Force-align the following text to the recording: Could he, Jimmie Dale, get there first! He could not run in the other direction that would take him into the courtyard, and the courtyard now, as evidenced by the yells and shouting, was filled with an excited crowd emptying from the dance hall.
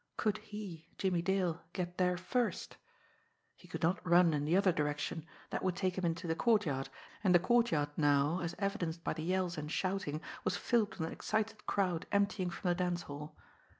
Could 0.17 0.39
he, 0.39 0.87
Jimmie 0.97 1.21
Dale, 1.21 1.61
get 1.73 1.99
there 1.99 2.17
first! 2.17 2.75
He 3.55 3.67
could 3.67 3.83
not 3.83 4.03
run 4.03 4.33
in 4.33 4.45
the 4.45 4.57
other 4.57 4.71
direction 4.71 5.27
that 5.51 5.61
would 5.63 5.75
take 5.75 5.95
him 5.95 6.05
into 6.05 6.25
the 6.25 6.33
courtyard, 6.33 6.89
and 7.23 7.35
the 7.35 7.39
courtyard 7.39 7.89
now, 7.95 8.39
as 8.41 8.55
evidenced 8.57 9.03
by 9.03 9.13
the 9.13 9.21
yells 9.21 9.59
and 9.59 9.71
shouting, 9.71 10.19
was 10.43 10.57
filled 10.57 10.95
with 10.97 11.01
an 11.05 11.13
excited 11.13 11.67
crowd 11.67 12.07
emptying 12.11 12.49
from 12.49 12.69
the 12.69 12.73
dance 12.75 13.03
hall. 13.03 13.37